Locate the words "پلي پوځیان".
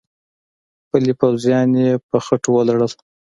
0.89-1.69